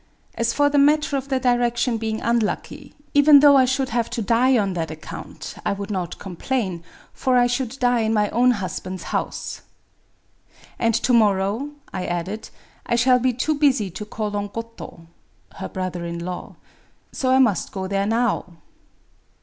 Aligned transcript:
As 0.33 0.51
for 0.51 0.67
the 0.67 0.79
matter 0.79 1.15
of 1.15 1.29
the 1.29 1.39
direction 1.39 1.99
being 1.99 2.21
unlucky, 2.21 2.95
even 3.13 3.39
though 3.39 3.55
I 3.55 3.65
should 3.65 3.89
have 3.89 4.09
to 4.09 4.21
die 4.23 4.57
on 4.57 4.73
that 4.73 4.89
account, 4.89 5.53
I 5.63 5.73
would 5.73 5.91
not 5.91 6.17
complain; 6.17 6.83
for 7.13 7.37
I 7.37 7.45
should 7.45 7.77
die 7.77 7.99
in 7.99 8.11
my 8.11 8.27
own 8.31 8.49
husband's 8.49 9.03
house.... 9.13 9.61
And 10.79 10.95
to 10.95 11.13
mor 11.13 11.35
row," 11.35 11.69
I 11.93 12.07
added," 12.07 12.49
I 12.87 12.95
shall 12.95 13.19
be 13.19 13.31
too 13.31 13.53
busy 13.53 13.91
to 13.91 14.03
call 14.03 14.35
on 14.35 14.47
Goto 14.47 15.05
[her 15.57 15.69
brother 15.69 16.03
'in'law']: 16.03 16.55
so 17.11 17.29
I 17.29 17.37
must 17.37 17.71
go 17.71 17.85
there 17.87 18.07
now." 18.07 18.45